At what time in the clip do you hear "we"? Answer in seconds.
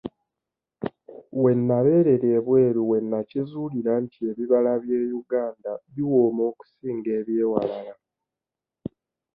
1.41-1.51, 2.89-2.97